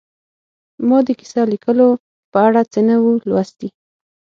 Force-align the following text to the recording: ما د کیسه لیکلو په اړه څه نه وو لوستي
ما 0.87 0.97
د 1.07 1.09
کیسه 1.19 1.41
لیکلو 1.53 1.89
په 2.31 2.37
اړه 2.47 2.61
څه 2.71 2.79
نه 2.87 2.95
وو 3.03 3.11
لوستي 3.29 3.69